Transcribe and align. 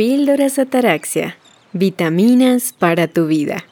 Píldoras 0.00 0.58
Ataraxia. 0.58 1.36
Vitaminas 1.74 2.72
para 2.72 3.06
tu 3.06 3.26
vida. 3.26 3.66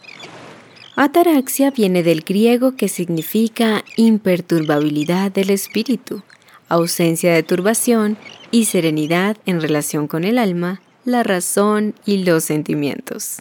Ataraxia 0.94 1.70
viene 1.70 2.02
del 2.02 2.20
griego 2.20 2.76
que 2.76 2.88
significa 2.88 3.82
imperturbabilidad 3.96 5.32
del 5.32 5.48
espíritu, 5.48 6.22
ausencia 6.68 7.32
de 7.32 7.42
turbación 7.42 8.18
y 8.50 8.66
serenidad 8.66 9.38
en 9.46 9.62
relación 9.62 10.06
con 10.06 10.24
el 10.24 10.36
alma, 10.36 10.82
la 11.06 11.22
razón 11.22 11.94
y 12.04 12.24
los 12.24 12.44
sentimientos. 12.44 13.38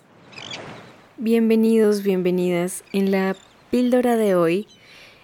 Bienvenidos, 1.17 2.03
bienvenidas. 2.03 2.85
En 2.93 3.11
la 3.11 3.35
píldora 3.69 4.15
de 4.15 4.35
hoy 4.35 4.65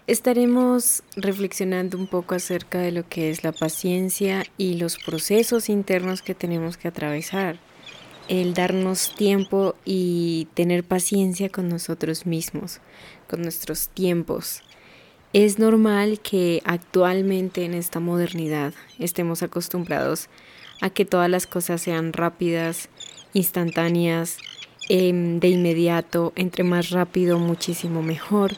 estaremos 0.07 1.04
reflexionando 1.15 1.97
un 1.97 2.07
poco 2.07 2.36
acerca 2.36 2.79
de 2.79 2.91
lo 2.91 3.07
que 3.07 3.29
es 3.29 3.43
la 3.43 3.51
paciencia 3.51 4.45
y 4.57 4.75
los 4.75 4.97
procesos 4.97 5.69
internos 5.69 6.21
que 6.21 6.36
tenemos 6.36 6.78
que 6.78 6.89
atravesar. 6.89 7.59
El 8.28 8.54
darnos 8.54 9.15
tiempo 9.15 9.75
y 9.86 10.47
tener 10.54 10.83
paciencia 10.83 11.50
con 11.50 11.68
nosotros 11.68 12.25
mismos, 12.25 12.79
con 13.28 13.42
nuestros 13.42 13.89
tiempos. 13.89 14.61
Es 15.33 15.59
normal 15.59 16.20
que 16.21 16.61
actualmente 16.64 17.65
en 17.65 17.73
esta 17.73 18.00
modernidad 18.00 18.73
estemos 19.00 19.43
acostumbrados 19.43 20.29
a 20.81 20.89
que 20.89 21.06
todas 21.06 21.29
las 21.29 21.47
cosas 21.47 21.81
sean 21.81 22.14
rápidas, 22.14 22.89
instantáneas, 23.33 24.37
em, 24.89 25.39
de 25.39 25.47
inmediato, 25.50 26.33
entre 26.36 26.64
más 26.64 26.92
rápido, 26.92 27.39
muchísimo 27.39 28.04
mejor 28.04 28.54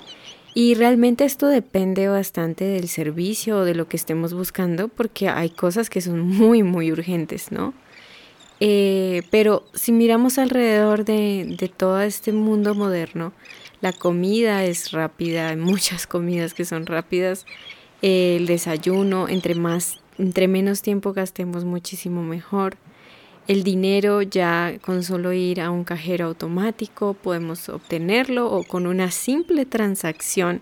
y 0.57 0.73
realmente 0.73 1.25
esto 1.25 1.47
depende 1.47 2.07
bastante 2.07 2.63
del 2.63 2.87
servicio 2.87 3.57
o 3.59 3.65
de 3.65 3.75
lo 3.75 3.89
que 3.89 3.97
estemos 3.97 4.33
buscando, 4.33 4.87
porque 4.87 5.27
hay 5.27 5.49
cosas 5.49 5.89
que 5.89 5.99
son 5.99 6.21
muy, 6.27 6.63
muy 6.63 6.91
urgentes, 6.91 7.51
¿no? 7.51 7.73
Eh, 8.62 9.23
pero 9.31 9.65
si 9.73 9.91
miramos 9.91 10.37
alrededor 10.39 11.03
de, 11.03 11.57
de, 11.59 11.67
todo 11.67 11.99
este 11.99 12.31
mundo 12.31 12.73
moderno, 12.73 13.34
la 13.81 13.91
comida 13.91 14.63
es 14.63 14.93
rápida, 14.93 15.49
hay 15.49 15.57
muchas 15.57 16.07
comidas 16.07 16.53
que 16.53 16.63
son 16.63 16.85
rápidas, 16.85 17.45
el 18.01 18.47
desayuno, 18.47 19.27
entre 19.27 19.55
más, 19.55 19.99
entre 20.17 20.47
menos 20.47 20.81
tiempo 20.81 21.12
gastemos, 21.12 21.65
muchísimo 21.65 22.23
mejor. 22.23 22.77
El 23.48 23.63
dinero 23.63 24.24
ya 24.24 24.79
con 24.82 25.04
solo 25.04 25.32
ir 25.32 25.62
a 25.62 25.70
un 25.70 25.84
cajero 25.84 26.26
automático 26.26 27.13
podemos 27.13 27.70
obtenerlo 27.70 28.52
o 28.52 28.63
con 28.63 28.87
una 28.87 29.12
simple 29.12 29.65
transacción 29.65 30.62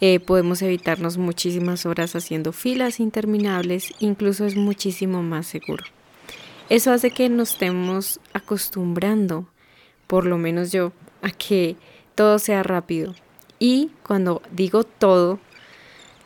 eh, 0.00 0.20
podemos 0.20 0.60
evitarnos 0.60 1.16
muchísimas 1.16 1.86
horas 1.86 2.14
haciendo 2.16 2.52
filas 2.52 3.00
interminables, 3.00 3.92
incluso 3.98 4.44
es 4.44 4.54
muchísimo 4.54 5.22
más 5.22 5.46
seguro. 5.46 5.84
Eso 6.68 6.90
hace 6.90 7.10
que 7.10 7.28
nos 7.28 7.52
estemos 7.52 8.20
acostumbrando, 8.34 9.46
por 10.06 10.26
lo 10.26 10.36
menos 10.36 10.70
yo, 10.72 10.92
a 11.22 11.30
que 11.30 11.76
todo 12.14 12.38
sea 12.38 12.62
rápido. 12.62 13.14
Y 13.58 13.90
cuando 14.02 14.42
digo 14.52 14.84
todo, 14.84 15.38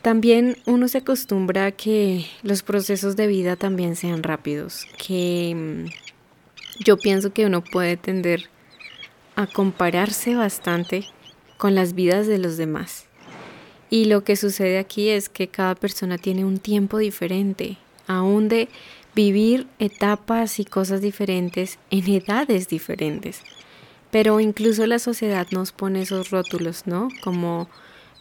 también 0.02 0.56
uno 0.66 0.88
se 0.88 0.98
acostumbra 0.98 1.66
a 1.66 1.72
que 1.72 2.26
los 2.42 2.62
procesos 2.62 3.16
de 3.16 3.26
vida 3.26 3.56
también 3.56 3.96
sean 3.96 4.22
rápidos, 4.22 4.86
que 4.96 5.54
mm, 5.54 6.84
yo 6.84 6.96
pienso 6.96 7.32
que 7.32 7.46
uno 7.46 7.62
puede 7.62 7.96
tender 7.96 8.48
a 9.36 9.46
compararse 9.46 10.34
bastante 10.34 11.06
con 11.58 11.74
las 11.74 11.94
vidas 11.94 12.26
de 12.26 12.38
los 12.38 12.56
demás. 12.56 13.06
Y 13.90 14.06
lo 14.06 14.24
que 14.24 14.36
sucede 14.36 14.78
aquí 14.78 15.08
es 15.08 15.28
que 15.28 15.48
cada 15.48 15.74
persona 15.74 16.16
tiene 16.16 16.44
un 16.44 16.58
tiempo 16.58 16.98
diferente, 16.98 17.76
aún 18.06 18.48
de 18.48 18.68
vivir 19.14 19.66
etapas 19.78 20.60
y 20.60 20.64
cosas 20.64 21.00
diferentes 21.00 21.78
en 21.90 22.08
edades 22.08 22.68
diferentes. 22.68 23.42
Pero 24.10 24.40
incluso 24.40 24.86
la 24.86 24.98
sociedad 24.98 25.46
nos 25.50 25.72
pone 25.72 26.02
esos 26.02 26.30
rótulos, 26.30 26.86
¿no? 26.86 27.08
Como 27.22 27.68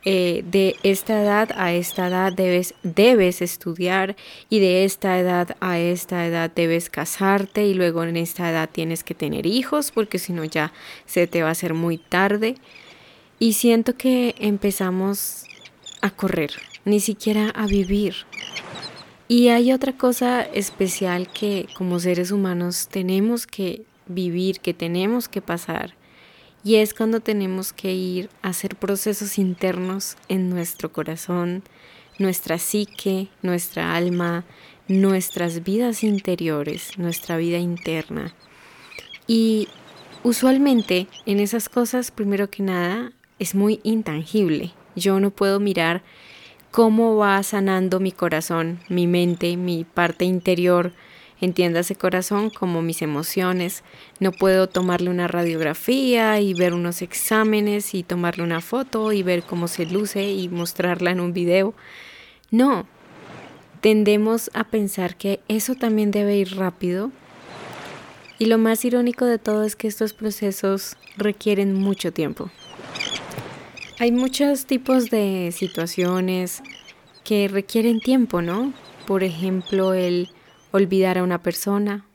eh, 0.05 0.45
de 0.49 0.77
esta 0.83 1.21
edad 1.21 1.49
a 1.55 1.73
esta 1.73 2.07
edad 2.07 2.31
debes, 2.31 2.73
debes 2.83 3.41
estudiar 3.41 4.15
y 4.49 4.59
de 4.59 4.85
esta 4.85 5.19
edad 5.19 5.57
a 5.59 5.77
esta 5.77 6.25
edad 6.25 6.49
debes 6.55 6.89
casarte 6.89 7.65
y 7.65 7.73
luego 7.73 8.03
en 8.05 8.15
esta 8.15 8.49
edad 8.49 8.69
tienes 8.71 9.03
que 9.03 9.13
tener 9.13 9.45
hijos 9.45 9.91
porque 9.91 10.17
si 10.17 10.31
no 10.31 10.45
ya 10.45 10.71
se 11.05 11.27
te 11.27 11.41
va 11.43 11.49
a 11.49 11.51
hacer 11.51 11.73
muy 11.73 11.97
tarde. 11.97 12.55
Y 13.39 13.53
siento 13.53 13.95
que 13.95 14.35
empezamos 14.39 15.45
a 16.01 16.11
correr, 16.11 16.51
ni 16.85 16.99
siquiera 16.99 17.49
a 17.49 17.65
vivir. 17.67 18.15
Y 19.27 19.49
hay 19.49 19.73
otra 19.73 19.93
cosa 19.93 20.41
especial 20.41 21.29
que 21.31 21.67
como 21.77 21.99
seres 21.99 22.31
humanos 22.31 22.87
tenemos 22.89 23.47
que 23.47 23.83
vivir, 24.07 24.59
que 24.59 24.73
tenemos 24.73 25.29
que 25.29 25.41
pasar 25.41 25.98
y 26.63 26.75
es 26.75 26.93
cuando 26.93 27.19
tenemos 27.19 27.73
que 27.73 27.93
ir 27.93 28.29
a 28.41 28.49
hacer 28.49 28.75
procesos 28.75 29.37
internos 29.37 30.17
en 30.27 30.49
nuestro 30.49 30.91
corazón, 30.91 31.63
nuestra 32.17 32.57
psique, 32.57 33.29
nuestra 33.41 33.95
alma, 33.95 34.43
nuestras 34.87 35.63
vidas 35.63 36.03
interiores, 36.03 36.97
nuestra 36.97 37.37
vida 37.37 37.57
interna. 37.57 38.33
Y 39.27 39.69
usualmente 40.23 41.07
en 41.25 41.39
esas 41.39 41.69
cosas, 41.69 42.11
primero 42.11 42.49
que 42.49 42.63
nada, 42.63 43.13
es 43.37 43.55
muy 43.55 43.79
intangible. 43.83 44.73
Yo 44.95 45.19
no 45.19 45.31
puedo 45.31 45.59
mirar 45.59 46.03
cómo 46.71 47.15
va 47.15 47.41
sanando 47.43 47.99
mi 47.99 48.11
corazón, 48.11 48.79
mi 48.89 49.07
mente, 49.07 49.55
mi 49.55 49.85
parte 49.85 50.25
interior, 50.25 50.93
entiéndase 51.41 51.95
corazón 51.95 52.49
como 52.49 52.81
mis 52.81 53.01
emociones. 53.01 53.83
No 54.19 54.31
puedo 54.31 54.67
tomarle 54.67 55.09
una 55.09 55.27
radiografía 55.27 56.39
y 56.39 56.53
ver 56.53 56.73
unos 56.73 57.01
exámenes 57.01 57.93
y 57.93 58.03
tomarle 58.03 58.43
una 58.43 58.61
foto 58.61 59.11
y 59.11 59.23
ver 59.23 59.43
cómo 59.43 59.67
se 59.67 59.85
luce 59.85 60.31
y 60.31 60.49
mostrarla 60.49 61.11
en 61.11 61.19
un 61.19 61.33
video. 61.33 61.73
No, 62.51 62.85
tendemos 63.81 64.49
a 64.53 64.65
pensar 64.65 65.15
que 65.15 65.39
eso 65.47 65.75
también 65.75 66.11
debe 66.11 66.37
ir 66.37 66.55
rápido. 66.55 67.11
Y 68.37 68.45
lo 68.45 68.57
más 68.57 68.85
irónico 68.85 69.25
de 69.25 69.37
todo 69.37 69.65
es 69.65 69.75
que 69.75 69.87
estos 69.87 70.13
procesos 70.13 70.95
requieren 71.17 71.73
mucho 71.73 72.13
tiempo. 72.13 72.49
Hay 73.99 74.13
muchos 74.13 74.65
tipos 74.65 75.09
de 75.09 75.51
situaciones 75.53 76.63
que 77.25 77.49
requieren 77.49 77.99
tiempo, 77.99 78.41
¿no? 78.41 78.73
Por 79.05 79.25
ejemplo, 79.25 79.93
el 79.93 80.29
olvidar 80.71 81.17
a 81.17 81.23
una 81.23 81.41
persona, 81.41 82.05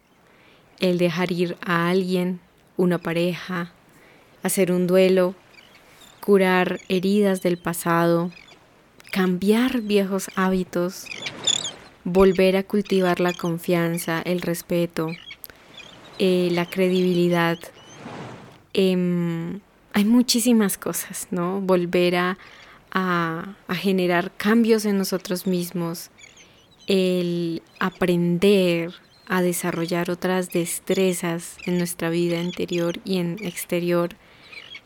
el 0.81 0.99
dejar 0.99 1.33
ir 1.33 1.57
a 1.65 1.89
alguien, 1.89 2.41
una 2.77 2.99
pareja, 2.99 3.73
hacer 4.43 4.73
un 4.73 4.87
duelo, 4.87 5.35
curar 6.21 6.81
heridas 6.89 7.43
del 7.43 7.59
pasado, 7.59 8.31
cambiar 9.11 9.81
viejos 9.83 10.29
hábitos, 10.37 11.07
volver 12.05 12.57
a 12.57 12.63
cultivar 12.63 13.21
la 13.21 13.33
confianza, 13.33 14.21
el 14.23 14.41
respeto, 14.41 15.09
eh, 16.19 16.49
la 16.53 16.67
credibilidad. 16.67 17.59
Em, 18.73 19.61
hay 19.93 20.05
muchísimas 20.05 20.79
cosas, 20.79 21.29
¿no? 21.31 21.61
Volver 21.61 22.17
a, 22.17 22.39
a 22.91 23.75
generar 23.75 24.33
cambios 24.37 24.85
en 24.85 24.99
nosotros 24.99 25.47
mismos, 25.47 26.11
el 26.87 27.63
aprender 27.81 28.93
a 29.27 29.43
desarrollar 29.43 30.11
otras 30.11 30.51
destrezas 30.51 31.57
en 31.67 31.79
nuestra 31.79 32.11
vida 32.11 32.41
interior 32.41 32.99
y 33.05 33.19
en 33.19 33.39
exterior, 33.43 34.11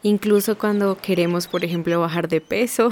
incluso 0.03 0.59
cuando 0.59 0.97
queremos, 0.99 1.49
por 1.49 1.65
ejemplo, 1.65 2.01
bajar 2.01 2.29
de 2.29 2.41
peso 2.41 2.91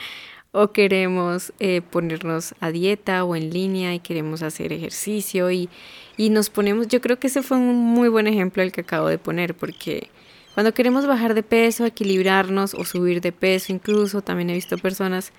o 0.52 0.72
queremos 0.72 1.52
eh, 1.60 1.82
ponernos 1.82 2.54
a 2.60 2.70
dieta 2.70 3.24
o 3.24 3.36
en 3.36 3.50
línea 3.50 3.94
y 3.94 4.00
queremos 4.00 4.42
hacer 4.42 4.72
ejercicio 4.72 5.50
y, 5.50 5.68
y 6.16 6.30
nos 6.30 6.48
ponemos, 6.48 6.88
yo 6.88 7.00
creo 7.00 7.18
que 7.18 7.26
ese 7.26 7.42
fue 7.42 7.58
un 7.58 7.76
muy 7.76 8.08
buen 8.08 8.26
ejemplo 8.26 8.62
el 8.62 8.72
que 8.72 8.80
acabo 8.80 9.08
de 9.08 9.18
poner, 9.18 9.54
porque 9.54 10.08
cuando 10.56 10.72
queremos 10.72 11.06
bajar 11.06 11.34
de 11.34 11.42
peso, 11.42 11.84
equilibrarnos 11.84 12.72
o 12.72 12.86
subir 12.86 13.20
de 13.20 13.30
peso, 13.30 13.72
incluso 13.72 14.22
también 14.22 14.48
he 14.48 14.54
visto 14.54 14.78
personas, 14.78 15.32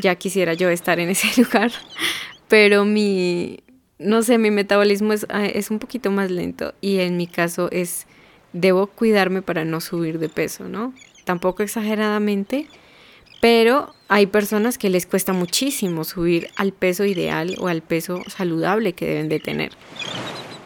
ya 0.00 0.16
quisiera 0.16 0.54
yo 0.54 0.68
estar 0.68 0.98
en 0.98 1.10
ese 1.10 1.40
lugar, 1.40 1.70
pero 2.48 2.84
mi, 2.84 3.60
no 3.98 4.22
sé, 4.22 4.38
mi 4.38 4.50
metabolismo 4.50 5.12
es, 5.12 5.26
ah, 5.30 5.46
es 5.46 5.70
un 5.70 5.78
poquito 5.78 6.10
más 6.10 6.30
lento 6.30 6.74
y 6.80 6.98
en 7.00 7.16
mi 7.16 7.26
caso 7.26 7.68
es, 7.70 8.06
debo 8.52 8.86
cuidarme 8.86 9.42
para 9.42 9.64
no 9.64 9.80
subir 9.80 10.18
de 10.18 10.28
peso, 10.28 10.68
¿no? 10.68 10.94
Tampoco 11.24 11.62
exageradamente, 11.62 12.68
pero 13.40 13.94
hay 14.08 14.26
personas 14.26 14.78
que 14.78 14.90
les 14.90 15.06
cuesta 15.06 15.32
muchísimo 15.32 16.04
subir 16.04 16.48
al 16.56 16.72
peso 16.72 17.04
ideal 17.04 17.56
o 17.58 17.68
al 17.68 17.82
peso 17.82 18.22
saludable 18.26 18.92
que 18.92 19.06
deben 19.06 19.28
de 19.28 19.40
tener. 19.40 19.72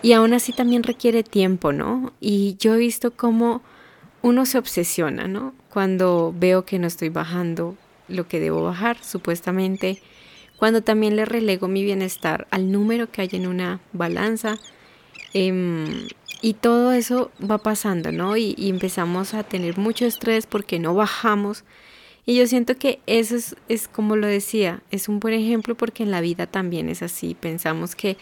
Y 0.02 0.12
aún 0.12 0.32
así 0.32 0.52
también 0.52 0.82
requiere 0.82 1.22
tiempo, 1.22 1.72
¿no? 1.72 2.12
Y 2.20 2.56
yo 2.58 2.74
he 2.74 2.78
visto 2.78 3.12
cómo 3.12 3.62
uno 4.22 4.46
se 4.46 4.58
obsesiona, 4.58 5.26
¿no? 5.26 5.54
Cuando 5.70 6.34
veo 6.36 6.64
que 6.64 6.78
no 6.78 6.86
estoy 6.86 7.08
bajando 7.08 7.76
lo 8.08 8.28
que 8.28 8.40
debo 8.40 8.62
bajar, 8.62 9.02
supuestamente, 9.02 10.00
cuando 10.58 10.82
también 10.82 11.16
le 11.16 11.25
relego 11.25 11.69
mi 11.69 11.84
bienestar 11.84 12.46
al 12.50 12.72
número 12.72 13.10
que 13.10 13.22
hay 13.22 13.31
en 13.32 13.46
una 13.46 13.81
balanza, 13.93 14.58
em, 15.32 16.08
y 16.43 16.55
todo 16.55 16.93
eso 16.93 17.31
va 17.40 17.58
pasando, 17.58 18.12
¿no? 18.12 18.37
Y, 18.37 18.55
empezamos 18.58 19.34
a 19.34 19.43
tener 19.44 19.78
mucho 19.78 20.05
estrés 20.05 20.46
porque 20.46 20.78
no 20.78 20.94
bajamos. 20.94 21.64
Y 22.26 22.37
yo 22.37 22.46
siento 22.46 22.76
que 22.76 23.00
eso 23.06 23.37
es, 23.37 23.56
es, 23.69 23.88
como 23.88 24.16
lo 24.16 24.26
decía, 24.26 24.82
es 24.90 25.08
un 25.08 25.20
buen 25.20 25.34
ejemplo 25.34 25.75
porque 25.76 26.02
en 26.02 26.10
la 26.10 26.20
vida 26.20 26.46
también 26.46 26.88
es 26.88 27.02
así. 27.02 27.34
Pensamos 27.34 27.96
que 27.96 28.16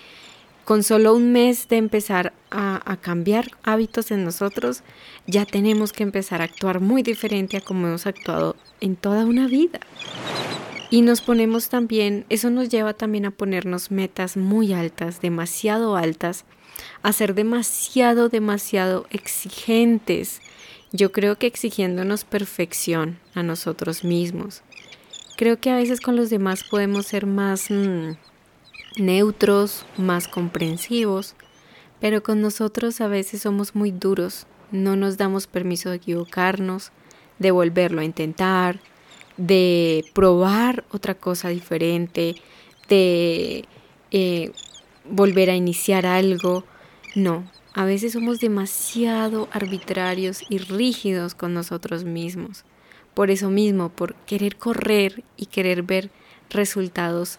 con 0.64 0.82
solo 0.82 1.14
un 1.14 1.32
mes 1.32 1.68
de 1.68 1.76
empezar 1.76 2.32
a, 2.50 2.80
a, 2.90 2.96
cambiar 2.96 3.50
hábitos 3.62 4.10
en 4.10 4.24
nosotros, 4.24 4.82
ya 5.26 5.44
tenemos 5.44 5.92
que 5.92 6.02
empezar 6.02 6.40
a 6.40 6.44
actuar 6.44 6.80
muy 6.80 7.02
diferente 7.02 7.56
a 7.56 7.60
como 7.60 7.86
hemos 7.86 8.06
actuado 8.06 8.56
en 8.80 8.96
toda 8.96 9.24
una 9.24 9.46
vida. 9.46 9.80
Y 10.90 11.02
nos 11.02 11.20
ponemos 11.20 11.68
también, 11.68 12.24
eso 12.28 12.50
nos 12.50 12.68
lleva 12.68 12.94
también 12.94 13.26
a 13.26 13.32
ponernos 13.32 13.90
metas 13.90 14.36
muy 14.36 14.72
altas, 14.72 15.20
demasiado 15.20 15.96
altas, 15.96 16.44
a 17.02 17.12
ser 17.12 17.34
demasiado, 17.34 18.28
demasiado 18.28 19.06
exigentes. 19.10 20.40
Yo 20.92 21.10
creo 21.10 21.36
que 21.36 21.48
exigiéndonos 21.48 22.24
perfección 22.24 23.18
a 23.34 23.42
nosotros 23.42 24.04
mismos. 24.04 24.62
Creo 25.36 25.58
que 25.58 25.70
a 25.70 25.76
veces 25.76 26.00
con 26.00 26.14
los 26.14 26.30
demás 26.30 26.62
podemos 26.62 27.06
ser 27.06 27.26
más 27.26 27.70
mm, 27.70 28.12
neutros, 28.96 29.84
más 29.96 30.28
comprensivos, 30.28 31.34
pero 32.00 32.22
con 32.22 32.40
nosotros 32.40 33.00
a 33.00 33.08
veces 33.08 33.42
somos 33.42 33.74
muy 33.74 33.90
duros. 33.90 34.46
No 34.70 34.94
nos 34.94 35.16
damos 35.16 35.48
permiso 35.48 35.90
de 35.90 35.96
equivocarnos, 35.96 36.92
de 37.38 37.50
volverlo 37.50 38.00
a 38.00 38.04
intentar, 38.04 38.80
de 39.36 40.04
probar 40.14 40.84
otra 40.90 41.14
cosa 41.14 41.48
diferente, 41.48 42.36
de 42.88 43.64
eh, 44.10 44.52
volver 45.04 45.50
a 45.50 45.56
iniciar 45.56 46.06
algo. 46.06 46.64
No, 47.14 47.50
a 47.74 47.84
veces 47.84 48.12
somos 48.12 48.40
demasiado 48.40 49.48
arbitrarios 49.52 50.42
y 50.48 50.58
rígidos 50.58 51.34
con 51.34 51.54
nosotros 51.54 52.04
mismos. 52.04 52.64
Por 53.14 53.30
eso 53.30 53.50
mismo, 53.50 53.88
por 53.88 54.14
querer 54.14 54.56
correr 54.56 55.24
y 55.36 55.46
querer 55.46 55.82
ver 55.82 56.10
resultados 56.50 57.38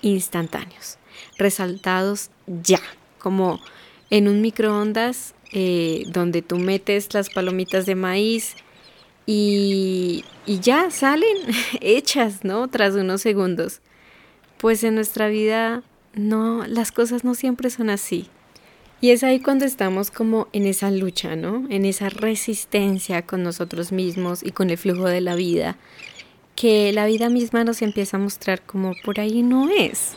instantáneos, 0.00 0.98
resultados 1.38 2.30
ya, 2.46 2.80
como 3.18 3.60
en 4.10 4.28
un 4.28 4.40
microondas 4.40 5.34
eh, 5.52 6.04
donde 6.08 6.42
tú 6.42 6.58
metes 6.58 7.12
las 7.14 7.30
palomitas 7.30 7.86
de 7.86 7.94
maíz 7.94 8.56
y, 9.26 10.24
ya 10.46 10.90
salen 10.90 11.36
hechas, 11.80 12.44
¿no? 12.44 12.68
Tras 12.68 12.94
unos 12.94 13.22
segundos. 13.22 13.80
Pues 14.58 14.84
en 14.84 14.94
nuestra 14.94 15.28
vida 15.28 15.82
no, 16.14 16.66
las 16.66 16.92
cosas 16.92 17.24
no 17.24 17.34
siempre 17.34 17.70
son 17.70 17.90
así. 17.90 18.28
Y 19.00 19.10
es 19.10 19.24
ahí 19.24 19.40
cuando 19.40 19.64
estamos 19.64 20.12
como 20.12 20.46
en 20.52 20.66
esa 20.66 20.90
lucha, 20.90 21.34
¿no? 21.34 21.66
En 21.70 21.84
esa 21.84 22.08
resistencia 22.08 23.22
con 23.22 23.42
nosotros 23.42 23.90
mismos 23.90 24.44
y 24.44 24.52
con 24.52 24.70
el 24.70 24.78
flujo 24.78 25.06
de 25.06 25.20
la 25.20 25.34
vida, 25.34 25.76
que 26.54 26.92
la 26.92 27.06
vida 27.06 27.28
misma 27.28 27.64
nos 27.64 27.82
empieza 27.82 28.16
a 28.16 28.20
mostrar 28.20 28.62
como 28.62 28.92
por 29.04 29.18
ahí 29.18 29.42
no 29.42 29.68
es. 29.70 30.12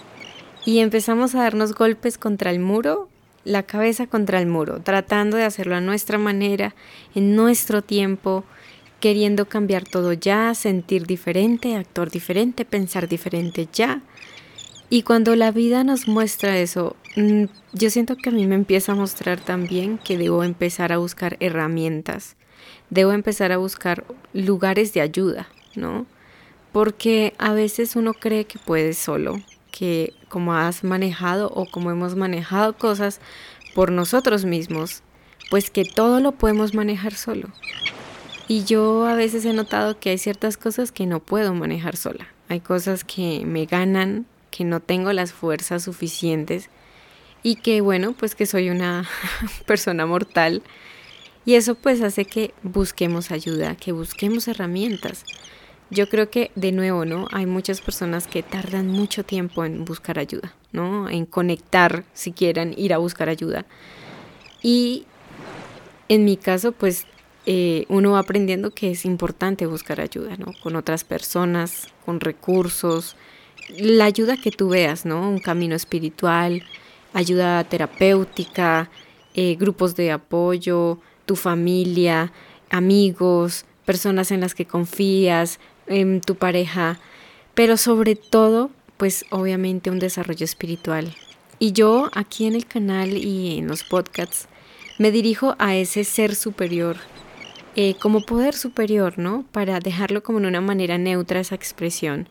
Y 0.66 0.80
empezamos 0.80 1.34
a 1.34 1.40
darnos 1.40 1.74
golpes 1.74 2.20
contra 2.20 2.52
el 2.52 2.60
muro, 2.60 3.10
la 3.44 3.64
cabeza 3.64 4.06
contra 4.06 4.40
el 4.40 4.46
muro, 4.46 4.80
tratando 4.82 5.38
de 5.38 5.46
hacerlo 5.46 5.76
a 5.76 5.82
nuestra 5.82 6.20
manera, 6.20 6.76
en 7.16 7.36
nuestro 7.36 7.82
tiempo, 7.82 8.44
queriendo 9.06 9.48
cambiar 9.48 9.84
todo 9.84 10.14
ya, 10.14 10.56
sentir 10.56 11.06
diferente, 11.06 11.76
actuar 11.76 12.10
diferente, 12.10 12.66
pensar 12.66 13.08
diferente 13.08 13.70
ya. 13.72 14.02
Y 14.90 15.04
cuando 15.04 15.36
la 15.36 15.52
vida 15.52 15.84
nos 15.84 16.08
muestra 16.08 16.58
eso, 16.58 16.96
mm, 17.16 17.44
yo 17.72 17.92
siento 17.92 18.16
que 18.16 18.30
a 18.30 18.32
mí 18.32 18.48
me 18.48 18.56
empieza 18.56 18.94
a 18.94 18.96
mostrar 18.96 19.40
también 19.40 20.00
que 20.00 20.18
debo 20.18 20.44
empezar 20.44 20.92
a 20.92 20.98
buscar 20.98 21.38
herramientas, 21.40 22.36
debo 22.90 23.12
empezar 23.12 23.52
a 23.52 23.58
buscar 23.58 24.06
lugares 24.34 24.92
de 24.96 25.02
ayuda, 25.02 25.50
¿no? 25.76 26.08
Porque 26.72 27.36
a 27.38 27.54
veces 27.54 27.96
uno 27.96 28.16
cree 28.16 28.46
que 28.46 28.58
puede 28.58 28.96
solo, 28.96 29.40
que 29.70 30.16
como 30.30 30.56
has 30.56 30.84
manejado 30.84 31.52
o 31.54 31.68
como 31.68 31.92
hemos 31.92 32.16
manejado 32.16 32.76
cosas 32.76 33.22
por 33.76 33.92
nosotros 33.92 34.46
mismos, 34.46 35.04
pues 35.52 35.70
que 35.70 35.86
todo 35.86 36.20
lo 36.22 36.32
podemos 36.32 36.74
manejar 36.74 37.14
solo. 37.14 37.50
Y 38.48 38.64
yo 38.64 39.06
a 39.06 39.16
veces 39.16 39.44
he 39.46 39.54
notado 39.54 40.00
que 40.00 40.12
hay 40.12 40.18
ciertas 40.18 40.58
cosas 40.58 40.92
que 40.92 41.06
no 41.08 41.20
puedo 41.20 41.54
manejar 41.54 41.96
sola. 41.96 42.28
Hay 42.48 42.60
cosas 42.60 43.04
que 43.04 43.44
me 43.46 43.66
ganan 43.66 44.28
que 44.52 44.64
no 44.64 44.80
tengo 44.80 45.12
las 45.12 45.34
fuerzas 45.34 45.84
suficientes 45.84 46.70
y 47.44 47.56
que 47.58 47.82
bueno, 47.82 48.14
pues 48.14 48.36
que 48.36 48.46
soy 48.46 48.70
una 48.70 49.08
persona 49.66 50.06
mortal. 50.06 50.62
Y 51.44 51.56
eso 51.56 51.76
pues 51.76 52.02
hace 52.02 52.26
que 52.26 52.54
busquemos 52.64 53.32
ayuda, 53.32 53.76
que 53.76 53.92
busquemos 53.92 54.48
herramientas. 54.48 55.26
Yo 55.90 56.10
creo 56.10 56.30
que 56.30 56.52
de 56.56 56.72
nuevo, 56.72 57.06
¿no? 57.06 57.28
Hay 57.32 57.46
muchas 57.46 57.82
personas 57.82 58.28
que 58.28 58.42
tardan 58.44 58.88
mucho 58.88 59.24
tiempo 59.24 59.66
en 59.66 59.86
buscar 59.86 60.18
ayuda, 60.18 60.56
¿no? 60.72 61.10
En 61.10 61.26
conectar, 61.26 62.04
si 62.14 62.32
quieren 62.32 62.74
ir 62.78 62.94
a 62.94 62.98
buscar 62.98 63.30
ayuda. 63.30 63.66
Y 64.64 65.06
en 66.10 66.26
mi 66.26 66.38
caso, 66.38 66.72
pues 66.72 67.06
eh, 67.46 67.86
uno 67.90 68.12
va 68.12 68.20
aprendiendo 68.20 68.72
que 68.72 68.92
es 68.92 69.06
importante 69.06 69.66
buscar 69.66 70.02
ayuda, 70.02 70.36
¿no? 70.38 70.52
Con 70.64 70.76
otras 70.76 71.04
personas, 71.04 71.88
con 72.06 72.20
recursos, 72.20 73.16
la 73.78 74.06
ayuda 74.06 74.38
que 74.38 74.52
tú 74.52 74.70
veas, 74.70 75.06
¿no? 75.06 75.30
Un 75.30 75.40
camino 75.40 75.76
espiritual, 75.76 76.64
ayuda 77.14 77.64
terapéutica, 77.64 78.90
eh, 79.36 79.56
grupos 79.60 79.96
de 79.96 80.12
apoyo, 80.12 81.00
tu 81.26 81.36
familia, 81.36 82.32
amigos, 82.70 83.66
personas 83.86 84.32
en 84.32 84.42
las 84.42 84.56
que 84.56 84.66
confías, 84.66 85.60
en 85.88 86.22
tu 86.22 86.36
pareja, 86.36 87.00
pero 87.54 87.78
sobre 87.78 88.16
todo, 88.16 88.72
pues 88.98 89.26
obviamente 89.30 89.90
un 89.90 90.00
desarrollo 90.00 90.44
espiritual. 90.44 91.16
Y 91.60 91.72
yo 91.72 92.10
aquí 92.14 92.46
en 92.46 92.56
el 92.56 92.66
canal 92.66 93.16
y 93.16 93.60
en 93.60 93.68
los 93.68 93.84
podcasts 93.84 94.48
me 94.98 95.12
dirijo 95.12 95.56
a 95.60 95.76
ese 95.76 96.04
ser 96.04 96.36
superior, 96.36 96.98
eh, 97.76 97.96
como 98.00 98.22
poder 98.22 98.54
superior, 98.56 99.18
¿no? 99.18 99.46
Para 99.52 99.80
dejarlo 99.80 100.24
como 100.24 100.40
en 100.40 100.46
una 100.46 100.62
manera 100.62 100.98
neutra 100.98 101.40
esa 101.40 101.56
expresión 101.56 102.30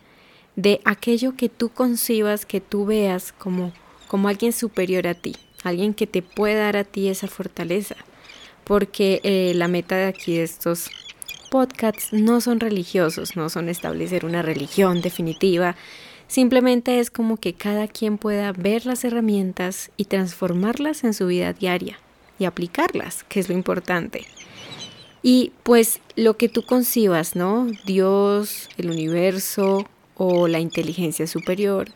de 0.56 0.81
aquello 0.85 1.37
que 1.37 1.49
tú 1.49 1.69
concibas, 1.69 2.46
que 2.46 2.61
tú 2.61 2.87
veas 2.87 3.32
como, 3.32 3.73
como 4.08 4.29
alguien 4.29 4.52
superior 4.52 5.07
a 5.07 5.14
ti, 5.14 5.37
alguien 5.62 5.95
que 5.95 6.07
te 6.07 6.23
pueda 6.23 6.64
dar 6.64 6.76
a 6.76 6.85
ti 6.85 7.09
esa 7.09 7.28
fortaleza. 7.28 7.97
Porque 8.64 9.21
eh, 9.25 9.52
la 9.54 9.69
meta 9.69 9.97
de 9.97 10.07
aquí 10.07 10.37
de 10.37 10.45
estos 10.45 10.90
podcasts 11.50 12.12
no 12.12 12.40
son 12.40 12.61
religiosos, 12.61 13.37
no 13.37 13.49
son 13.50 13.69
establecer 13.69 14.25
una 14.25 14.42
religión 14.42 15.02
definitiva, 15.02 15.76
simplemente 16.26 17.00
es 17.00 17.11
como 17.11 17.37
que 17.37 17.52
cada 17.52 17.87
quien 17.87 18.16
pueda 18.16 18.52
ver 18.52 18.87
las 18.87 19.04
herramientas 19.04 19.90
y 19.97 20.07
transformarlas 20.07 21.04
en 21.04 21.12
su 21.12 21.26
vida 21.26 21.52
diaria 21.52 21.99
y 22.38 22.47
aplicarlas, 22.47 23.25
que 23.25 23.40
es 23.40 23.49
lo 23.49 23.54
importante. 23.54 24.26
Y 25.26 25.52
pues 25.62 26.00
lo 26.16 26.37
que 26.37 26.50
tú 26.50 26.62
concibas, 26.62 27.35
¿no? 27.35 27.66
Dios, 27.87 28.69
el 28.76 28.90
universo, 28.90 29.87
o 30.16 30.49
la 30.49 30.61
inteligencia 30.61 31.26
superior. 31.26 31.88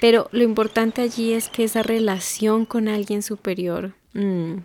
Pero 0.00 0.28
lo 0.32 0.42
importante 0.42 1.02
allí 1.02 1.32
es 1.32 1.48
que 1.48 1.64
esa 1.64 1.82
relación 1.82 2.66
con 2.66 2.88
alguien 2.88 3.22
superior 3.22 3.94
mm, 4.12 4.56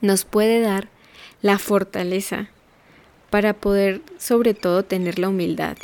nos 0.00 0.24
puede 0.24 0.60
dar 0.60 0.88
la 1.40 1.58
fortaleza 1.58 2.50
para 3.30 3.54
poder 3.54 4.02
sobre 4.18 4.54
todo 4.54 4.84
tener 4.84 5.18
la 5.18 5.28
humildad 5.28 5.76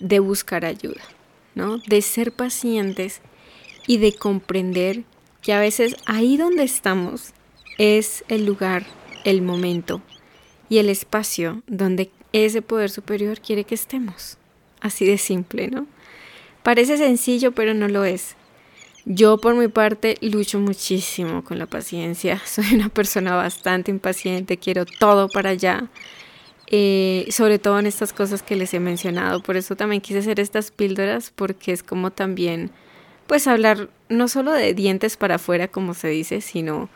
de 0.00 0.18
buscar 0.20 0.64
ayuda, 0.64 1.02
¿no? 1.54 1.78
De 1.78 2.02
ser 2.02 2.32
pacientes 2.32 3.20
y 3.86 3.98
de 3.98 4.14
comprender 4.14 5.04
que 5.42 5.52
a 5.52 5.60
veces 5.60 5.96
ahí 6.06 6.36
donde 6.36 6.62
estamos 6.62 7.32
es 7.78 8.24
el 8.28 8.46
lugar, 8.46 8.86
el 9.24 9.42
momento 9.42 10.00
y 10.68 10.78
el 10.78 10.88
espacio 10.88 11.62
donde 11.66 12.10
ese 12.32 12.62
poder 12.62 12.90
superior 12.90 13.40
quiere 13.40 13.64
que 13.64 13.74
estemos. 13.74 14.38
Así 14.80 15.06
de 15.06 15.18
simple, 15.18 15.68
¿no? 15.68 15.86
Parece 16.62 16.96
sencillo, 16.96 17.52
pero 17.52 17.74
no 17.74 17.88
lo 17.88 18.04
es. 18.04 18.36
Yo 19.06 19.38
por 19.38 19.54
mi 19.54 19.68
parte 19.68 20.16
lucho 20.22 20.58
muchísimo 20.58 21.44
con 21.44 21.58
la 21.58 21.66
paciencia. 21.66 22.40
Soy 22.46 22.74
una 22.74 22.88
persona 22.88 23.36
bastante 23.36 23.90
impaciente, 23.90 24.56
quiero 24.56 24.86
todo 24.86 25.28
para 25.28 25.50
allá. 25.50 25.88
Eh, 26.68 27.26
sobre 27.30 27.58
todo 27.58 27.78
en 27.78 27.86
estas 27.86 28.12
cosas 28.12 28.42
que 28.42 28.56
les 28.56 28.72
he 28.74 28.80
mencionado. 28.80 29.42
Por 29.42 29.56
eso 29.56 29.76
también 29.76 30.00
quise 30.00 30.20
hacer 30.20 30.40
estas 30.40 30.70
píldoras 30.70 31.30
porque 31.30 31.72
es 31.72 31.82
como 31.82 32.10
también, 32.10 32.70
pues 33.26 33.46
hablar 33.46 33.90
no 34.08 34.28
solo 34.28 34.52
de 34.52 34.74
dientes 34.74 35.16
para 35.16 35.36
afuera, 35.36 35.68
como 35.68 35.94
se 35.94 36.08
dice, 36.08 36.40
sino 36.40 36.88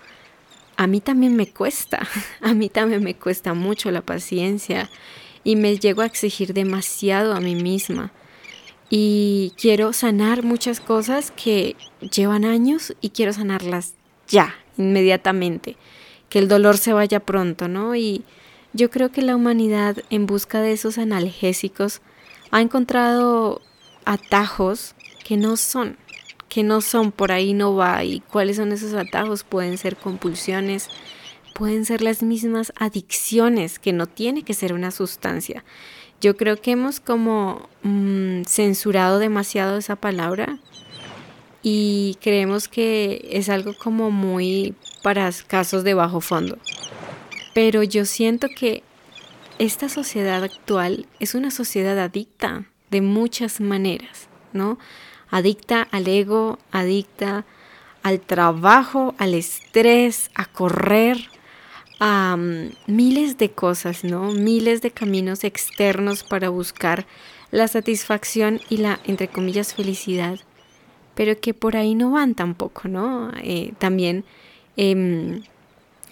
a 0.78 0.86
mí 0.86 1.00
también 1.00 1.34
me 1.34 1.48
cuesta. 1.48 2.08
A 2.40 2.54
mí 2.54 2.68
también 2.68 3.02
me 3.02 3.16
cuesta 3.16 3.52
mucho 3.52 3.90
la 3.90 4.00
paciencia 4.00 4.88
y 5.42 5.56
me 5.56 5.76
llego 5.76 6.02
a 6.02 6.06
exigir 6.06 6.54
demasiado 6.54 7.34
a 7.34 7.40
mí 7.40 7.56
misma. 7.56 8.12
Y 8.88 9.52
quiero 9.60 9.92
sanar 9.92 10.44
muchas 10.44 10.80
cosas 10.80 11.32
que 11.32 11.76
llevan 12.00 12.44
años 12.44 12.94
y 13.00 13.10
quiero 13.10 13.32
sanarlas 13.32 13.94
ya, 14.28 14.54
inmediatamente. 14.76 15.76
que 16.28 16.38
el 16.38 16.48
dolor 16.48 16.76
se 16.76 16.92
vaya 16.92 17.20
pronto, 17.20 17.68
¿no? 17.68 17.96
Y 17.96 18.22
yo 18.74 18.90
creo 18.90 19.10
que 19.10 19.22
la 19.22 19.34
humanidad 19.34 19.96
en 20.10 20.26
busca 20.26 20.60
de 20.60 20.72
esos 20.72 20.98
analgésicos 20.98 22.02
ha 22.50 22.60
encontrado 22.60 23.62
atajos 24.04 24.94
que 25.24 25.38
no 25.38 25.56
son, 25.56 25.96
que 26.48 26.62
no 26.62 26.80
son, 26.80 27.12
por 27.12 27.32
ahí 27.32 27.54
no 27.54 27.74
va. 27.74 28.04
¿Y 28.04 28.20
cuáles 28.20 28.56
son 28.56 28.72
esos 28.72 28.94
atajos? 28.94 29.44
Pueden 29.44 29.78
ser 29.78 29.96
compulsiones, 29.96 30.88
pueden 31.54 31.84
ser 31.84 32.02
las 32.02 32.22
mismas 32.22 32.72
adicciones, 32.76 33.78
que 33.78 33.92
no 33.92 34.06
tiene 34.06 34.42
que 34.42 34.54
ser 34.54 34.72
una 34.72 34.90
sustancia. 34.90 35.64
Yo 36.20 36.36
creo 36.36 36.60
que 36.60 36.72
hemos 36.72 37.00
como 37.00 37.68
mm, 37.82 38.42
censurado 38.44 39.18
demasiado 39.18 39.78
esa 39.78 39.96
palabra 39.96 40.58
y 41.62 42.16
creemos 42.20 42.68
que 42.68 43.28
es 43.30 43.48
algo 43.48 43.72
como 43.76 44.10
muy 44.10 44.74
para 45.02 45.30
casos 45.46 45.84
de 45.84 45.94
bajo 45.94 46.20
fondo. 46.20 46.58
Pero 47.54 47.82
yo 47.82 48.04
siento 48.04 48.48
que 48.48 48.82
esta 49.58 49.88
sociedad 49.88 50.42
actual 50.44 51.06
es 51.20 51.34
una 51.34 51.50
sociedad 51.50 51.98
adicta 51.98 52.66
de 52.90 53.00
muchas 53.00 53.60
maneras, 53.60 54.28
¿no? 54.52 54.78
Adicta 55.30 55.86
al 55.90 56.08
ego, 56.08 56.58
adicta 56.72 57.44
al 58.02 58.20
trabajo, 58.20 59.14
al 59.18 59.34
estrés, 59.34 60.30
a 60.34 60.46
correr, 60.46 61.18
a 62.00 62.36
mm, 62.36 62.70
miles 62.86 63.38
de 63.38 63.50
cosas, 63.50 64.04
¿no? 64.04 64.32
Miles 64.32 64.82
de 64.82 64.90
caminos 64.90 65.44
externos 65.44 66.22
para 66.22 66.48
buscar 66.48 67.06
la 67.50 67.68
satisfacción 67.68 68.60
y 68.68 68.78
la, 68.78 69.00
entre 69.04 69.28
comillas, 69.28 69.74
felicidad, 69.74 70.38
pero 71.14 71.38
que 71.40 71.54
por 71.54 71.76
ahí 71.76 71.94
no 71.94 72.10
van 72.10 72.34
tampoco, 72.34 72.88
¿no? 72.88 73.30
Eh, 73.42 73.72
también 73.78 74.24
em, 74.76 75.42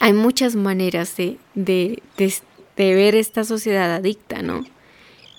hay 0.00 0.12
muchas 0.12 0.56
maneras 0.56 1.16
de, 1.16 1.38
de, 1.54 2.02
de, 2.16 2.94
ver 2.94 3.14
esta 3.14 3.44
sociedad 3.44 3.94
adicta, 3.94 4.42
¿no? 4.42 4.64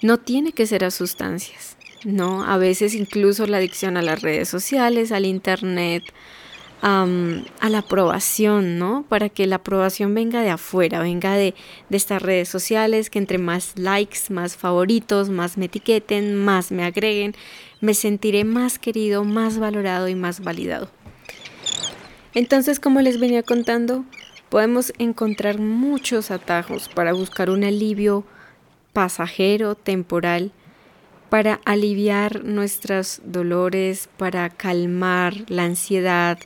No 0.02 0.18
tiene 0.20 0.52
que 0.52 0.68
ser 0.68 0.84
a 0.84 0.92
sustancias, 0.92 1.77
¿no? 2.04 2.44
A 2.44 2.58
veces 2.58 2.94
incluso 2.94 3.48
la 3.48 3.58
adicción 3.58 3.98
a 3.98 4.02
las 4.02 4.22
redes 4.22 4.50
sociales, 4.50 5.12
al 5.12 5.26
internet, 5.26 6.04
a 6.82 7.70
la 7.70 7.80
aprobación, 7.80 8.78
¿no? 8.78 9.04
Para 9.10 9.30
que 9.30 9.48
la 9.48 9.58
aprobación 9.58 10.14
venga 10.14 10.42
de 10.42 10.52
afuera, 10.52 11.00
venga 11.00 11.34
de, 11.34 11.56
de, 11.90 11.98
estas 11.98 12.22
redes 12.22 12.50
sociales, 12.50 13.10
que 13.10 13.20
entre 13.20 13.40
más 13.40 13.74
likes, 13.78 14.20
más 14.30 14.56
favoritos, 14.56 15.30
más 15.30 15.58
me 15.58 15.66
etiqueten, 15.66 16.36
más 16.36 16.72
me 16.72 16.84
agreguen, 16.84 17.36
me 17.82 17.94
sentiré 17.94 18.44
más 18.44 18.78
querido, 18.78 19.24
más 19.24 19.58
valorado 19.58 20.08
y 20.08 20.16
más 20.16 20.42
validado. 20.42 20.90
Entonces, 22.36 22.80
como 22.80 23.02
les 23.02 23.20
venía 23.20 23.42
contando, 23.42 24.06
podemos 24.50 24.94
encontrar 25.00 25.60
muchos 25.60 26.30
atajos 26.30 26.90
para 26.90 27.14
buscar 27.14 27.50
un 27.50 27.64
alivio 27.64 28.24
pasajero, 28.94 29.76
temporal, 29.76 30.52
para 31.30 31.60
aliviar 31.66 32.44
nuestros 32.44 33.22
dolores, 33.24 34.10
para 34.18 34.50
calmar 34.50 35.34
la 35.48 35.66
ansiedad, 35.66 36.40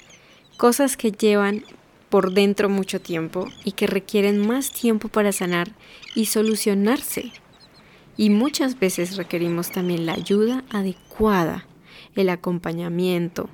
cosas 0.58 0.98
que 0.98 1.12
llevan 1.12 1.64
por 2.10 2.34
dentro 2.34 2.70
mucho 2.70 3.00
tiempo 3.00 3.48
y 3.64 3.72
que 3.72 3.88
requieren 3.88 4.46
más 4.46 4.72
tiempo 4.72 5.08
para 5.08 5.32
sanar 5.32 5.72
y 6.16 6.26
solucionarse. 6.26 7.32
Y 8.18 8.30
muchas 8.30 8.78
veces 8.80 9.16
requerimos 9.16 9.72
también 9.72 10.06
la 10.06 10.14
ayuda 10.14 10.64
adecuada, 10.70 11.66
el 12.16 12.30
acompañamiento, 12.30 13.50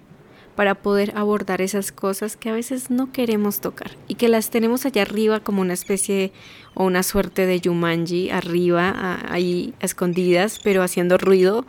para 0.57 0.73
poder 0.73 1.13
abordar 1.15 1.61
esas 1.61 1.91
cosas 1.91 2.35
que 2.35 2.49
a 2.49 2.53
veces 2.53 2.89
no 2.89 3.11
queremos 3.11 3.61
tocar 3.61 3.91
y 4.07 4.15
que 4.15 4.27
las 4.27 4.49
tenemos 4.49 4.87
allá 4.87 5.03
arriba 5.03 5.39
como 5.39 5.61
una 5.61 5.75
especie 5.75 6.33
o 6.73 6.83
una 6.83 7.03
suerte 7.03 7.45
de 7.45 7.59
Yumanji 7.59 8.31
arriba, 8.31 9.19
ahí 9.29 9.75
escondidas, 9.81 10.59
pero 10.63 10.81
haciendo 10.81 11.19
ruido 11.19 11.67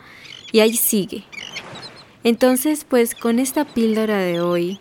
y 0.51 0.61
ahí 0.61 0.75
sigue. 0.75 1.23
Entonces, 2.23 2.83
pues 2.83 3.13
con 3.13 3.37
esta 3.37 3.63
píldora 3.63 4.17
de 4.17 4.41
hoy 4.41 4.79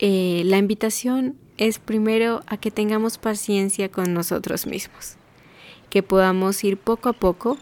eh, 0.00 0.42
la 0.44 0.58
invitación 0.58 1.34
es 1.56 1.78
primero 1.78 2.42
a 2.46 2.58
que 2.58 2.70
tengamos 2.70 3.16
paciencia 3.16 3.90
con 3.90 4.12
nosotros 4.12 4.66
mismos, 4.66 5.16
que 5.88 6.02
podamos 6.02 6.62
ir 6.62 6.76
poco 6.76 7.08
a 7.08 7.14
poco, 7.14 7.56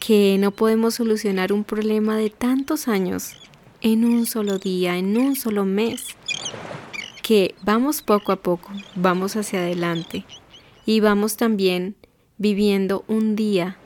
que 0.00 0.36
no 0.40 0.50
podemos 0.50 0.96
solucionar 0.96 1.52
un 1.52 1.62
problema 1.62 2.16
de 2.16 2.30
tantos 2.30 2.88
años 2.88 3.36
en 3.80 4.04
un 4.04 4.26
solo 4.26 4.58
día, 4.58 4.96
en 4.96 5.16
un 5.16 5.36
solo 5.36 5.64
mes, 5.64 6.16
que 7.22 7.54
vamos 7.62 8.02
poco 8.02 8.32
a 8.32 8.36
poco, 8.36 8.70
vamos 8.94 9.36
hacia 9.36 9.58
adelante 9.58 10.24
y 10.84 11.00
vamos 11.00 11.36
también 11.36 11.96
viviendo 12.38 13.04
un 13.08 13.34
día 13.34 13.76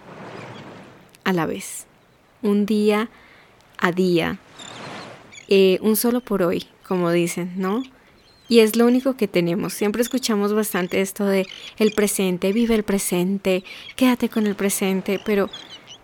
a 1.25 1.33
la 1.33 1.47
vez, 1.47 1.87
un 2.43 2.67
día 2.67 3.09
a 3.79 3.93
día, 3.93 4.39
eh, 5.49 5.79
un 5.81 5.97
solo 5.97 6.21
por 6.21 6.43
hoy, 6.43 6.67
como 6.87 7.11
dicen, 7.11 7.55
¿no? 7.57 7.83
Y 8.49 8.59
es 8.59 8.77
lo 8.77 8.85
único 8.85 9.17
que 9.17 9.29
tenemos. 9.29 9.73
Siempre 9.73 10.03
escuchamos 10.03 10.53
bastante 10.53 11.01
esto 11.01 11.25
de 11.25 11.47
el 11.79 11.93
presente, 11.93 12.53
vive 12.53 12.75
el 12.75 12.83
presente, 12.83 13.65
quédate 13.97 14.29
con 14.29 14.47
el 14.47 14.57
presente, 14.57 15.21
pero 15.25 15.49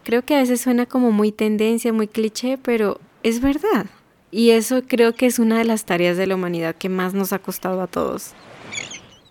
creo 0.05 0.25
que 0.25 0.37
a 0.37 0.39
veces 0.39 0.61
suena 0.61 0.87
como 0.87 1.11
muy 1.11 1.33
tendencia, 1.33 1.93
muy 1.93 2.07
cliché, 2.07 2.57
pero 2.57 3.01
es 3.27 3.41
verdad. 3.41 3.87
Y 4.31 4.51
eso 4.51 4.83
creo 4.87 5.15
que 5.15 5.27
es 5.27 5.41
una 5.41 5.59
de 5.59 5.65
las 5.65 5.85
tareas 5.85 6.17
de 6.17 6.29
la 6.29 6.37
humanidad 6.37 6.77
que 6.77 6.89
más 6.89 7.13
nos 7.13 7.33
ha 7.33 7.41
costado 7.41 7.83
a 7.83 7.89
todos. 7.89 8.35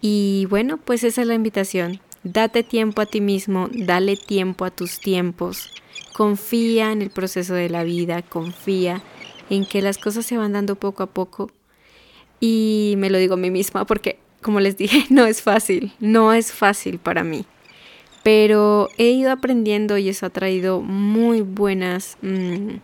Y 0.01 0.47
bueno, 0.49 0.77
pues 0.77 1.05
esa 1.05 1.21
es 1.21 1.27
la 1.27 1.33
invitación. 1.33 2.01
Date 2.23 2.63
tiempo 2.63 3.01
a 3.01 3.05
ti 3.05 3.21
mismo, 3.21 3.69
dale 3.71 4.17
tiempo 4.17 4.65
a 4.65 4.71
tus 4.71 4.99
tiempos. 4.99 5.71
Confía 6.13 6.91
en 6.91 7.01
el 7.01 7.09
proceso 7.09 7.53
de 7.53 7.69
la 7.69 7.85
vida, 7.85 8.21
confía 8.21 9.01
en 9.49 9.65
que 9.65 9.81
las 9.81 9.97
cosas 9.97 10.25
se 10.25 10.37
van 10.37 10.51
dando 10.51 10.75
poco 10.75 11.03
a 11.03 11.07
poco. 11.07 11.49
Y 12.41 12.95
me 12.97 13.09
lo 13.09 13.17
digo 13.17 13.35
a 13.35 13.37
mí 13.37 13.49
misma 13.49 13.85
porque, 13.85 14.19
como 14.41 14.59
les 14.59 14.75
dije, 14.75 15.05
no 15.09 15.25
es 15.25 15.41
fácil, 15.41 15.93
no 16.01 16.33
es 16.33 16.51
fácil 16.51 16.99
para 16.99 17.23
mí. 17.23 17.45
Pero 18.23 18.89
he 18.97 19.11
ido 19.11 19.31
aprendiendo 19.31 19.97
y 19.97 20.09
eso 20.09 20.25
ha 20.25 20.31
traído 20.31 20.81
muy 20.81 21.41
buenas 21.41 22.17
mm, 22.21 22.77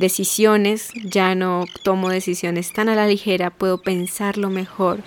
decisiones. 0.00 0.90
Ya 1.04 1.34
no 1.34 1.66
tomo 1.84 2.10
decisiones 2.10 2.72
tan 2.72 2.88
a 2.88 2.96
la 2.96 3.06
ligera, 3.06 3.50
puedo 3.50 3.78
pensarlo 3.78 4.50
mejor 4.50 5.00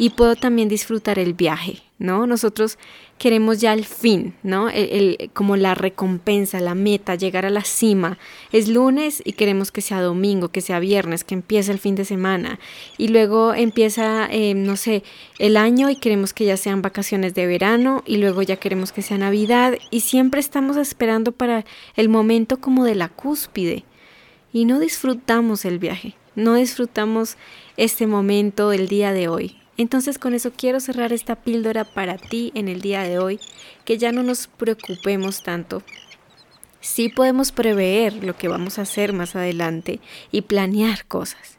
y 0.00 0.08
puedo 0.08 0.34
también 0.34 0.70
disfrutar 0.70 1.18
el 1.18 1.34
viaje, 1.34 1.82
¿no? 1.98 2.26
Nosotros 2.26 2.78
queremos 3.18 3.60
ya 3.60 3.74
el 3.74 3.84
fin, 3.84 4.34
¿no? 4.42 4.70
El, 4.70 5.30
como 5.34 5.58
la 5.58 5.74
recompensa, 5.74 6.58
la 6.58 6.74
meta, 6.74 7.16
llegar 7.16 7.44
a 7.44 7.50
la 7.50 7.64
cima. 7.64 8.16
Es 8.50 8.66
lunes 8.66 9.20
y 9.26 9.34
queremos 9.34 9.70
que 9.70 9.82
sea 9.82 10.00
domingo, 10.00 10.48
que 10.48 10.62
sea 10.62 10.80
viernes, 10.80 11.22
que 11.22 11.34
empiece 11.34 11.70
el 11.70 11.78
fin 11.78 11.96
de 11.96 12.06
semana. 12.06 12.58
Y 12.96 13.08
luego 13.08 13.52
empieza, 13.52 14.26
eh, 14.30 14.54
no 14.54 14.78
sé, 14.78 15.02
el 15.38 15.58
año 15.58 15.90
y 15.90 15.96
queremos 15.96 16.32
que 16.32 16.46
ya 16.46 16.56
sean 16.56 16.80
vacaciones 16.80 17.34
de 17.34 17.46
verano 17.46 18.02
y 18.06 18.16
luego 18.16 18.40
ya 18.40 18.56
queremos 18.56 18.92
que 18.92 19.02
sea 19.02 19.18
Navidad 19.18 19.74
y 19.90 20.00
siempre 20.00 20.40
estamos 20.40 20.78
esperando 20.78 21.32
para 21.32 21.66
el 21.94 22.08
momento 22.08 22.58
como 22.58 22.86
de 22.86 22.94
la 22.94 23.10
cúspide 23.10 23.84
y 24.52 24.64
no 24.64 24.80
disfrutamos 24.80 25.64
el 25.64 25.78
viaje, 25.78 26.14
no 26.34 26.54
disfrutamos 26.54 27.36
este 27.76 28.06
momento 28.06 28.70
del 28.70 28.88
día 28.88 29.12
de 29.12 29.28
hoy. 29.28 29.56
Entonces 29.76 30.18
con 30.18 30.34
eso 30.34 30.52
quiero 30.54 30.80
cerrar 30.80 31.12
esta 31.12 31.36
píldora 31.36 31.84
para 31.84 32.18
ti 32.18 32.52
en 32.54 32.68
el 32.68 32.82
día 32.82 33.02
de 33.02 33.18
hoy, 33.18 33.40
que 33.84 33.96
ya 33.96 34.12
no 34.12 34.22
nos 34.22 34.46
preocupemos 34.46 35.42
tanto. 35.42 35.82
Sí 36.80 37.08
podemos 37.08 37.52
prever 37.52 38.24
lo 38.24 38.36
que 38.36 38.48
vamos 38.48 38.78
a 38.78 38.82
hacer 38.82 39.12
más 39.12 39.36
adelante 39.36 40.00
y 40.32 40.42
planear 40.42 41.06
cosas, 41.06 41.58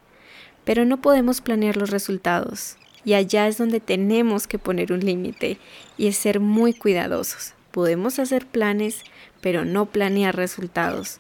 pero 0.65 0.86
no 0.86 1.01
podemos 1.01 1.41
planear 1.41 1.77
los 1.77 1.89
resultados. 1.89 2.77
Y 3.03 3.13
allá 3.13 3.48
es 3.48 3.57
donde 3.57 3.79
tenemos 3.79 4.45
que 4.45 4.60
poner 4.60 4.93
un 4.93 5.00
límite 5.00 5.57
y 5.98 6.12
ser 6.12 6.39
muy 6.39 6.74
cuidadosos. 6.74 7.53
Podemos 7.71 8.19
hacer 8.19 8.45
planes, 8.45 9.03
pero 9.41 9.65
no 9.65 9.88
planear 9.88 10.36
resultados 10.36 11.19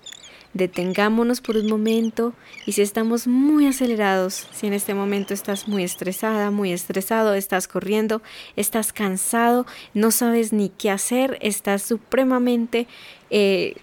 detengámonos 0.53 1.41
por 1.41 1.57
un 1.57 1.67
momento 1.67 2.33
y 2.65 2.73
si 2.73 2.81
estamos 2.81 3.27
muy 3.27 3.67
acelerados, 3.67 4.47
si 4.51 4.67
en 4.67 4.73
este 4.73 4.93
momento 4.93 5.33
estás 5.33 5.67
muy 5.67 5.83
estresada, 5.83 6.51
muy 6.51 6.71
estresado, 6.71 7.33
estás 7.33 7.67
corriendo, 7.67 8.21
estás 8.55 8.91
cansado, 8.91 9.65
no 9.93 10.11
sabes 10.11 10.51
ni 10.51 10.69
qué 10.69 10.89
hacer, 10.89 11.37
estás 11.41 11.83
supremamente 11.83 12.87
eh, 13.29 13.75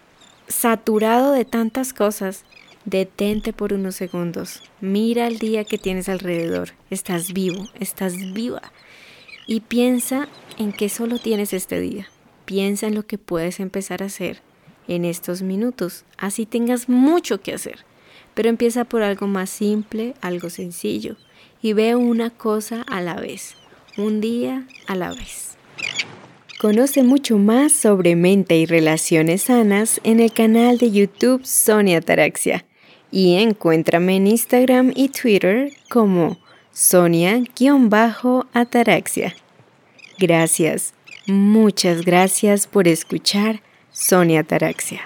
saturado 0.47 1.33
de 1.33 1.45
tantas 1.45 1.93
cosas, 1.93 2.45
detente 2.85 3.53
por 3.53 3.73
unos 3.73 3.97
segundos, 3.97 4.63
mira 4.81 5.27
el 5.27 5.39
día 5.39 5.65
que 5.65 5.79
tienes 5.79 6.09
alrededor, 6.09 6.71
estás 6.91 7.33
vivo, 7.33 7.69
estás 7.79 8.15
viva 8.33 8.63
y 9.47 9.61
piensa 9.61 10.29
en 10.59 10.73
que 10.73 10.89
solo 10.89 11.19
tienes 11.19 11.53
este 11.53 11.81
día, 11.81 12.09
piensa 12.45 12.87
en 12.87 12.95
lo 12.95 13.07
que 13.07 13.19
puedes 13.19 13.61
empezar 13.61 14.03
a 14.03 14.07
hacer 14.07 14.48
en 14.89 15.05
estos 15.05 15.43
minutos, 15.43 16.05
así 16.17 16.47
tengas 16.47 16.89
mucho 16.89 17.41
que 17.41 17.55
hacer. 17.55 17.85
Pero 18.35 18.49
empieza 18.49 18.85
por 18.85 19.03
algo 19.03 19.27
más 19.27 19.51
simple, 19.51 20.15
algo 20.21 20.51
sencillo, 20.51 21.17
y 21.63 21.75
ve 21.75 21.95
una 21.95 22.31
cosa 22.31 22.83
a 22.83 23.01
la 23.01 23.15
vez. 23.15 23.55
un 23.97 24.21
día 24.21 24.67
a 24.87 24.95
la 24.95 25.11
vez. 25.11 25.57
Conoce 26.61 27.03
mucho 27.03 27.37
más 27.37 27.73
sobre 27.73 28.15
mente 28.17 28.57
y 28.57 28.65
relaciones 28.65 29.43
sanas 29.43 30.01
en 30.05 30.21
el 30.21 30.33
canal 30.33 30.79
de 30.79 30.93
YouTube 30.93 31.45
Sonia 31.45 31.99
Ataraxia 31.99 32.65
y 33.11 33.35
encuéntrame 33.35 34.17
en 34.17 34.29
Instagram 34.29 34.93
y 34.95 35.09
Twitter 35.09 35.73
como 35.89 36.39
Sonia-Ataraxia. 36.73 39.35
Gracias, 40.19 40.95
muchas 41.27 42.05
gracias 42.05 42.67
por 42.67 42.89
escuchar 42.89 43.63
Sonia 44.01 44.43
Ataraxia. 44.43 45.01